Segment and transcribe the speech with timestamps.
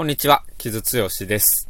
[0.00, 1.68] こんにちは、木津剛です。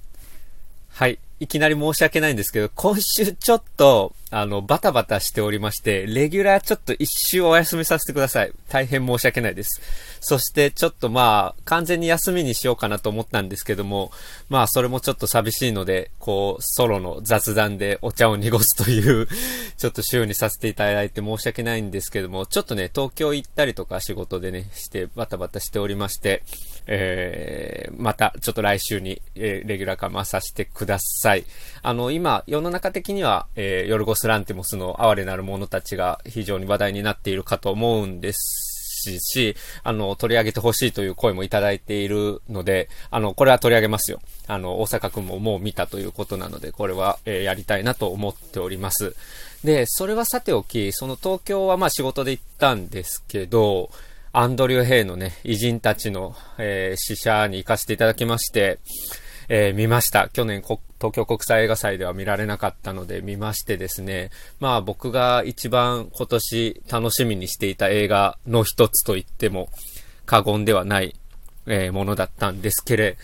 [0.90, 1.18] はい。
[1.40, 8.52] いきなり申し訳ないんですけど、今週ちょっと、あの、バタバタしておりまして、レギュラーちょっと一周お休みさせてください。
[8.68, 9.80] 大変申し訳ないです。
[10.20, 14.12] そしてちょっとまあ、完全に休みにしようかなと思ったんですけども、
[14.48, 19.26] まあ、それもちょっと寂しいので、こう、ソロの雑談でお茶を濁すという
[19.80, 26.42] ちょっと週にさせていただいて申し訳ないんですけども、ちょっとね、東京行ったりとか仕事でね、してバタバタしておりまして、
[26.86, 31.46] えー、またちょっと来週に、えー、レギュラー化させてください。
[31.80, 44.20] あの、今、世の中的には、えー、ヨルゴスランティモスの哀れなる者たちが非常に話題になっているかと思うんですし、あの、取り上げてほしいという声もいただいているので、あの、これは取り上げますよ。
[44.46, 49.14] あの、大阪くんももう見たということなので、これは、えー、やりたいなと思っております。
[49.64, 53.90] で、それはさておき、その東京はまあ仕事で行ったんですけど、
[54.32, 58.78] アンドリュー・ヘイのね、異人たちの、えー、死者に行かせていただきまして、
[59.48, 60.28] えー、見ました。
[60.28, 60.78] 去年東
[61.12, 69.68] 京国際映画祭では見られなかったので見ましてですね、まあ僕が一番今年楽しみにしていた映画の一つと言っても
[70.24, 71.16] 過言ではない、
[71.66, 73.16] えー、ものだったんですけれ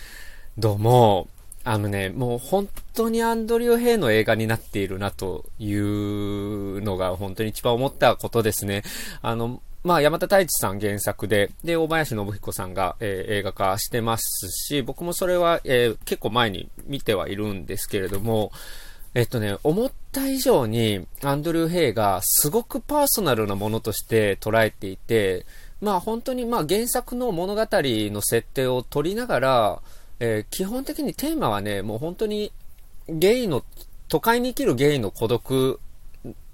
[0.58, 1.28] ども、
[1.68, 8.84] あのね、もう本当にアンドリュー・ヘイの映画になっているなというのが本当に一番思ったことですね。
[9.20, 18.52] あの、まあ、山田太一さん原作で、で、大林信彦さんが、えー、映画化してますし、僕もそれは、えー、結構前に見てはいるんですけれども、
[19.14, 25.46] えっとね、思った以上にアンドリュー・ヘイがすごくパーソナルなものとして捉えていて、
[25.80, 29.82] まあ本当にまあ原作の物語の設定を取りながら、
[30.20, 32.52] えー、基本的にテーマはね、もう本当に
[33.08, 33.64] ゲイの、
[34.08, 35.80] 都会に生きるゲイの孤独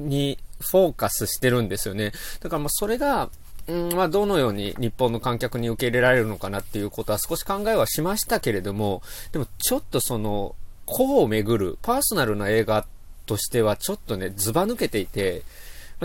[0.00, 2.12] にフォーカスしてるんですよね。
[2.40, 3.30] だからまあそれが、
[3.68, 12.86] うんまあ、どのように日本の観客に受け入れられるのかなっていうことは少し考えはしましたけれども、でもちょっとその、個をめぐるパーソナルな映画
[13.26, 15.42] としてはちょっとね、ずば抜けていて、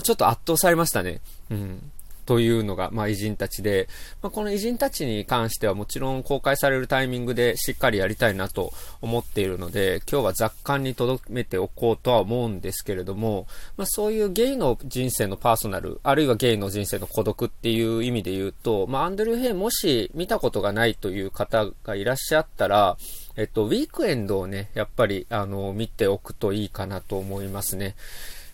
[0.03, 1.19] ちょっと圧倒されましたね。
[1.49, 1.91] うん。
[2.27, 3.87] というのが、まあ、偉人たちで、
[4.21, 22.97] まあ、この偉人たちに関してはもちろん公開されるタイミングでしっかりやりたいなと思っているので、今日は雑感に留めておこうとは思うんですけれども、まあ、そういうゲイの人生のパーソナル、あるいはゲイの人生の孤独っていう意味で言うと、まあ、アンドリュー・ヘイもし見たことがないという方がいらっしゃったら、
[23.37, 27.95] えっと、ウィークエンドをね、やっぱり、あの、見ておくといいかなと思いますね。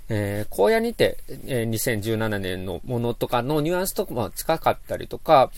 [0.09, 5.51] えー、荒野にて、えー、2017年のものとかのニュアンスとかも近かったりとか、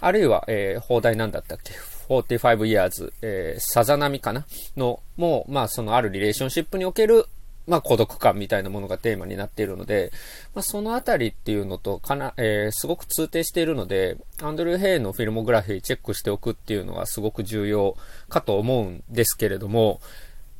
[0.00, 1.74] あるいは、えー、放題なんだったっけ
[2.08, 4.46] ?45 years、えー、さざ波かな？
[4.76, 7.26] の、もう、まあ、そのあるリレーションシップにおける、
[7.66, 10.10] まあ、孤独感みたいなものがテーマになっているので、
[10.54, 17.96] まあ、そのあたりっていうのと、かな、えー、すごく通底しているので、アンドリュー・ヘイのフィルモグラフィーチェックしておくっていうのがすごく重要
[18.28, 20.00] かと思うんですけれども、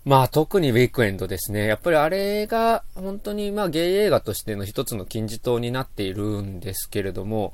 [0.05, 1.66] まあ特にウィークエンドですね。
[1.66, 7.53] やっぱりあれが本当にまあゲイ映画としての一つの金字塔になっているんですけれども、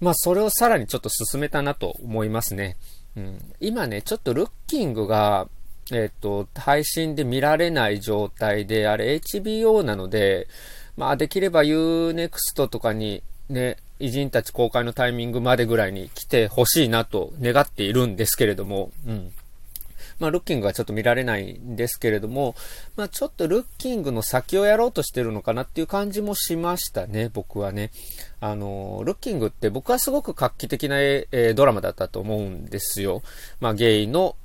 [0.00, 2.76] まあそれをさらにちょっと進めたなと思いますね。
[3.16, 5.48] うん、今ね、ちょっとルッキングが、
[5.92, 10.48] えっ、ー、と、配信で見られない状態で、あれ HBO なので、
[10.96, 19.32] まあできれば Unext とかにね、偉人たち公開のタイミングまでぐらいに来てほしいなと願っているんですけれども、うん。
[20.22, 22.54] まあ、ルッキングはちょっと見られないんですけれども、
[22.96, 27.90] まあ、ちょっとルッキングの先をやろうとしてるのかなっていう感じもしましたね、僕はね。
[28.40, 33.22] あの、ルッキングって僕はすごく画期的な、えー、ドラマだったと思うんですよ。
[33.60, 34.36] まあ、ゲイの、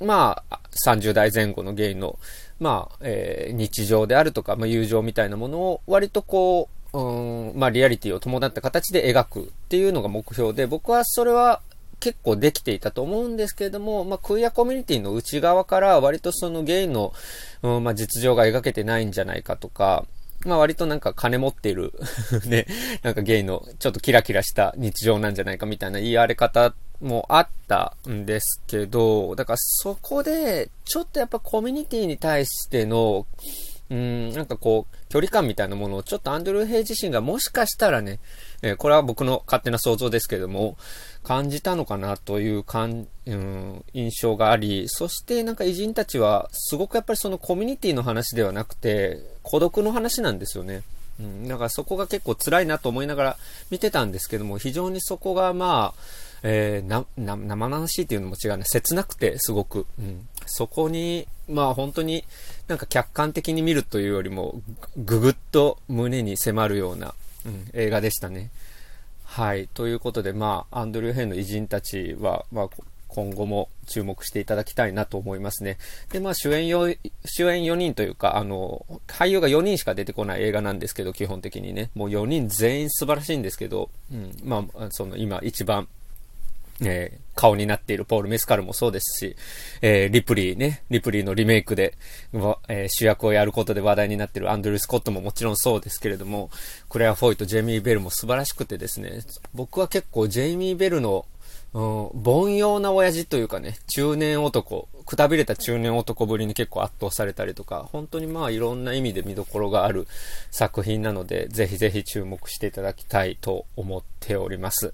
[0.00, 2.18] まあ、30代前後のゲイの、
[2.60, 11.62] まあ、えー、日常であるとか、まあ、友情みたいなものを割とこう、うん、まあ、リアリティを伴った形で描くっていうのが目標で、僕はそれは
[12.02, 17.12] 結構できていたと思うんですけれども、まあ、クイアコミュニティの内側から割とそのゲイの、
[17.62, 20.04] うん、まあ、実情が描けてないんじゃないかとか、
[20.44, 21.92] まあ割となんか金持っている
[22.46, 22.66] ね、
[23.02, 33.26] なんかゲイのちょっとキラキラした日常なんじゃないかみたいな言い荒れ方もあったんですけど、だからそこで、ちょっとやっぱコミュニティに対しての、
[33.92, 38.20] うん、なんかこう、距離感みたいなものをちょっとアンドルー・ヘイ自身がもしかしたらね、
[38.62, 40.78] えー、これは僕の勝手な想像ですけども、
[41.22, 50.82] 感じたのかなという感、うん、印象があり、そしてなんか偉人たちはすごくやっぱりそのコミュニティの話ではなくて、孤独の話なんですよね。
[51.20, 53.36] うん、だからそこが結構辛いなと思いながら
[53.70, 56.00] 見てたんですけども、非常にそこがまあ、
[56.42, 58.64] えー、な、な、生々しいっていうのも違うね。
[58.64, 59.86] 切なくて、すごく。
[59.98, 60.28] うん。
[60.46, 62.24] そこに、まあ本当に
[62.68, 64.60] なんか客観的に見るというよりも、
[64.96, 67.14] ぐぐっと胸に迫るような、
[67.46, 68.50] うん、映画でしたね。
[69.24, 69.68] はい。
[69.72, 72.68] ということで、まあ、アンドリュー・ヘイの偉人たちは、まあ、
[73.08, 75.78] 今後も注目していただきたいなと思いますね。
[76.10, 76.88] で、まあ主演よ、
[77.24, 81.90] 主演4人というか、あの、俳優が4人しか出てこない映画なんですけど、基本的にね。
[81.94, 85.88] もう4人全員素晴らしいんですけど、うん、まあ、その今一番
[86.84, 89.36] えー、顔になっているポール・メスカルもそうですし、
[89.80, 91.94] えー、リプリーね、リプリーのリメイクで、
[92.68, 96.50] えー、主役をやることで話題になっているアンドリュー・スコットももちろんそうですけれども、
[96.88, 99.20] クレア・フォイとジェイミー・ベルも素晴らしくてですね、
[99.54, 101.26] 僕は結構ジェイミー・ベルの、
[101.74, 101.82] うん、
[102.24, 110.06] 凡庸な親父というかね、中年男、くたびれた中年男ぶりに結構圧倒されたりとか、本当にまあいろんな意味で見どころがある
[110.50, 114.92] 作品なので、ぜひぜひ注目していただきたいと思っております。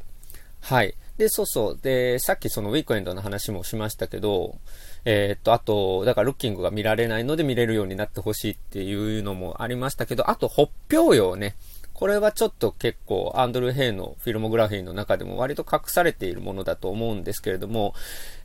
[0.61, 0.95] はい。
[1.19, 1.79] で、そうそう。
[1.83, 4.59] で、さっきそのウィークエンドの話もしましたけど、
[5.05, 11.57] えー、っと、あと、だからルッキングが見られないので見れるようになってほしいっていうのもありましたけど、あと、北標用ね。
[11.93, 17.95] これはちょっと結構アンドル・ヘイのフィルモグラフィーの中でも割と隠されているものだと思うんですけれども、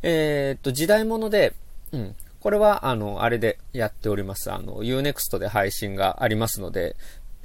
[0.01, 1.53] えー、っと、時代物で、
[1.91, 2.15] うん。
[2.39, 4.51] これは、あの、あれでやっております。
[4.51, 6.95] あの、Unext で配信がありますので、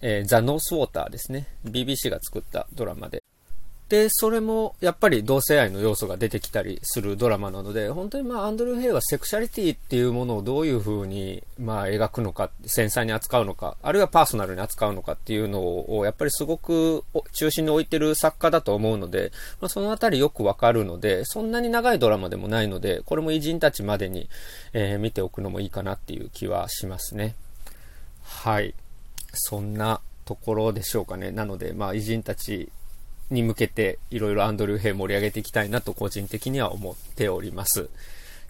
[0.01, 1.47] えー、ザ・ノースウォーターですね。
[1.67, 3.23] BBC が作ったドラマで。
[3.88, 17.02] で、それもやっぱり同性愛の要素が出てきたりするドラマなので、本当にまあアンドルー・ヘイはセクシャリティっていうものをどういう風にまあ描くのか、繊細に扱うのか、あるいはパーソナルに扱うのかっていうのをやっぱりすごく
[17.32, 24.29] 中心に置いてる作家だと思うので、まあ、そのあたりよくわかるので、そんなに長いドラマでもないので、これも異人たちまでに、
[24.75, 27.34] えー、見ておくのもいいかなっていう気はしますね。
[28.23, 28.75] はい。
[29.32, 31.31] そんなところでしょうかね。
[31.31, 32.70] なので、まあ異人たち
[33.31, 37.89] に向けていろいろアンドリュー・ヘイ盛り上げていきたいなと個人的には思っております。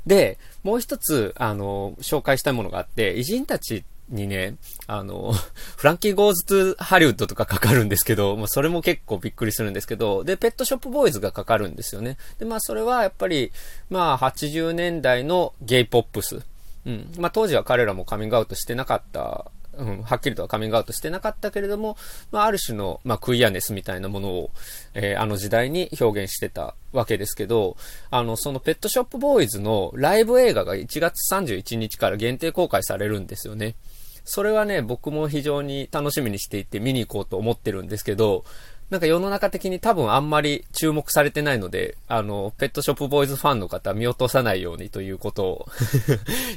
[0.07, 5.33] で、もう一つ、あの、紹介したいものがあって、異人たちにね、あの、
[5.77, 12.17] フランキー・ゴーズ・トゥ・ハリウッドとかかかるんですけど、まあ、それも結構びっくりするんですけど、で、ペットショップ・ボーイズがかかるんですよね。
[12.39, 13.53] で、まあ、それはやっぱり、
[13.91, 16.41] まあ、80年代のゲイポップス。
[16.87, 17.13] うん。
[17.19, 21.97] まあ、当時は彼らもカミングアウトしてなかったうん、はっきりとはカミングアウトしてなかったけれども、
[22.33, 24.51] まあ、ある種の、まあ、クイアネスみたいなものを、
[24.95, 27.77] えー、あの時代に表現してたわけですけど、
[28.11, 33.77] あの、そのペットショップボーイズのライブ映画が1月31日から限定公開されるんですよね。
[34.25, 38.45] それはね、僕も非常に楽しみにしていて見に行こうと思ってるんですけど、
[38.91, 45.67] なんか世の中的に多分あんまり注目されてないので、あの、ペットショップボーイズファンの方見落とさないようにということを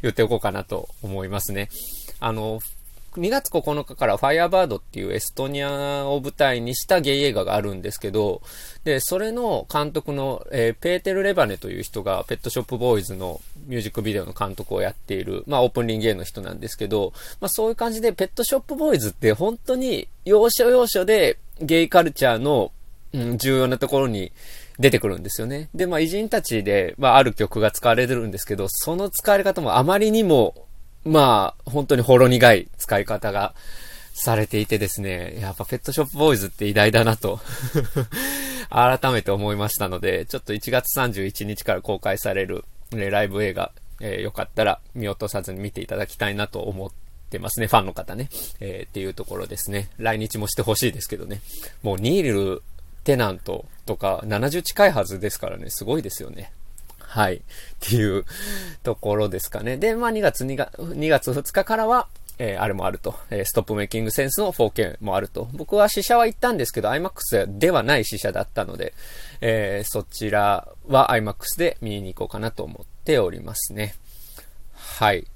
[0.02, 1.70] 言っておこうかなと思いますね。
[2.22, 2.60] あの、
[3.18, 8.42] 2月9日からファイアバードっていうエストニアを舞台にしたゲイ映画があるんですけど、
[8.86, 17.12] で、それの監督の、えー、ペーテル・レバネという人がペットショップボーイズのミュージックビデオの監督をやっている、まあオープンリンゲイの人なんですけど、
[17.42, 22.72] まあそういう感じでペットショップボーイズって本当に要所要所でゲイカルチャーの、
[23.14, 24.32] うん、重要なところに
[24.80, 25.70] 出てくるんですよね。
[25.76, 30.56] で、まあ偉人たちで、まあある曲が使われてるんですけど、その使われ方もあまりにも
[31.06, 33.54] まあ、本当にほろ苦い使い方が
[34.14, 37.40] されていてですね、やっぱペットショップボーイズって偉大だなと
[38.70, 46.92] 改めて思いましたので、ちょっと1月31日から公開される、ね、ライブ映画、えー、よかったら見落とさずに見ていただきたいなと思っ
[47.30, 48.30] てますね、ファンの方ね。
[48.60, 49.90] えー、っていうところですね。
[49.98, 51.42] 来日もしてほしいですけどね。
[51.82, 52.62] もうニール・
[53.04, 56.52] テナントとか70近いはずですからね、すごいですよね。
[57.12, 57.36] はい。
[57.36, 57.42] っ
[57.82, 58.24] ていう
[58.84, 59.76] ところですかね。
[59.76, 63.16] で、まあ2月2月、2月2日からは、えー、あれもあると。
[63.30, 65.50] えー、ストップメイキングセンスの 4K もあると。
[65.52, 68.94] 僕は試写は行ったんですけど、IMAX ではない試写だったので、
[69.42, 73.96] えー、そちらは IMAX で見に行こうかなと思っておりますね。
[74.74, 75.28] はい。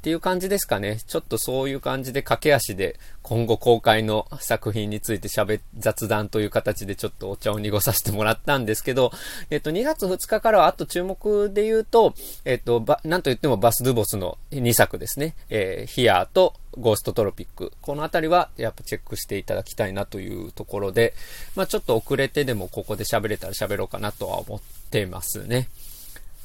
[0.00, 0.98] っていう感じですかね。
[1.06, 9.12] ちょっとそういう感じで駆け足で今後公開の作品について喋、雑談という形でちょっとお茶を濁させてもらったんですけど、
[9.50, 12.14] えっと、2月2日からはあと注目で言うと、
[12.46, 15.34] えっと、ば、なんと言ってもバス・ドゥボスの2作ですね。
[15.50, 17.70] えー、ヒアーとゴーストトロピック。
[17.82, 21.12] このあたりはやっぱチェックしていただきたいなというところで、
[21.56, 25.68] まあちょっと遅れてでもここで喋れたら喋ろうかなとは思ってますね。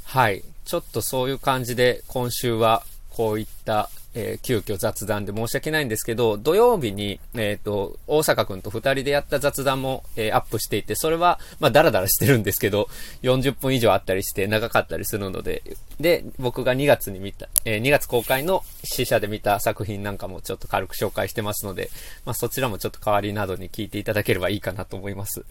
[0.03, 0.43] はい。
[0.65, 2.83] ちょっとそういう感じで今週は
[3.15, 12.88] こういった、えー、急遽雑談で申し訳ないんですけど、土曜日に、えっ、ー、と、大阪くんと二人でやった雑談も、えー、アップしていて、それは、まあ、ダラダラしてるんですけど、
[13.24, 15.63] 40分以上あったりして長かったりするので、
[16.00, 21.89] で、僕が2月に見た、え、2月公開の試写で見た作品なんかもちょっと軽く紹介してますので、
[22.25, 25.45] まあ、そちらもちょっと代わりなどに聞いていただければいいかなと思います。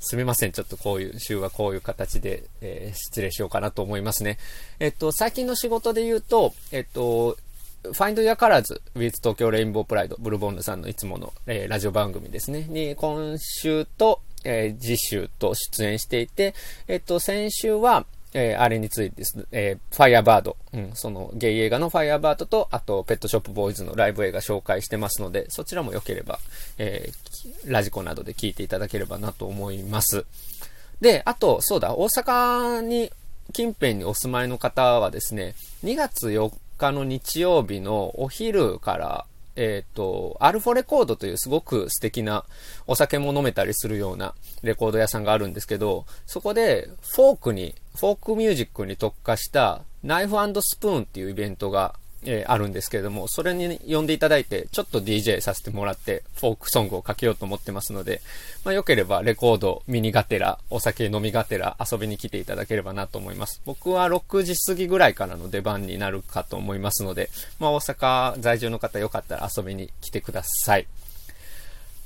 [0.00, 4.38] すみません、ちょっとこういう週はこういう形で、え、失礼しようかなと思いますね。
[4.80, 7.36] えっと、最近の仕事で言うと、えっと、
[7.92, 16.54] Find Your Colors with 東京レインボープライド、ブルボンヌさんのいつもの、えー、ラジオ番組ですね、に今週と、えー、次週と出演していて、
[16.88, 26.38] えっと、先週は、えー、あれについてです、えー、ファイアバード、うん、そのゲイ映画のファイアバードと、あと、ペットショップボーイズのライブ映画紹介してますので、そちらも良ければ、
[26.78, 30.26] えー、ラジコなどで聞いていただければなと思います。
[31.00, 33.10] で、あと、そうだ、大阪に、
[33.52, 42.44] 近辺にお住まいの方はですね、2月4日の日曜日のお昼から、えっ、ー、と、アルフォレコードというすごく素敵な
[42.86, 58.20] お酒も飲めたりするようなレコード屋さんがあるんですけど、そこでフォークに、フォークミュージックに特化したナイフスプーンっていうイベントがえー、あるんですけれども、それに呼んでいただいて、ちょっと DJ させてもらって、フォークソングをかけようと思ってますので、
[58.64, 63.60] まあ、よければレコード、ミニがてら、お酒飲みがてら遊びに来ていただければなと思います。
[63.64, 70.86] 僕は6時過ぎぐらいからの出番になるかと思いますので、まあ、大阪在住の方よかったら遊びに来てください。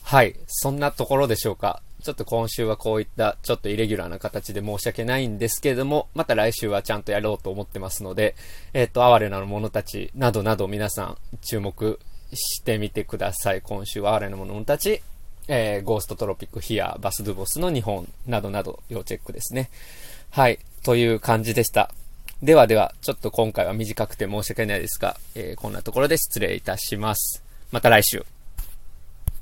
[0.02, 0.34] はい。
[0.46, 1.80] そんなところでしょうか。
[2.00, 8.34] ちょっと今週はこういったちょっとイレギュラーな形で申し訳ないんですけれども、また来週はちゃんとやろうと思ってますので、
[8.72, 11.98] えっ、ー、と、哀れな者たちなどなど皆さん注目
[12.32, 13.62] してみてください。
[13.62, 15.02] 今週は哀れな者たち、
[15.48, 19.70] えー、ゴーストトロピックヒア、バスドゥボスの日本などなど要チェックですね。
[20.30, 20.58] はい。
[20.84, 21.92] という感じでした。
[22.42, 27.42] ではでは、ちょっと今回は短くて申し訳ないですが、えー、こんなところで失礼いたします。
[27.70, 28.24] また来週。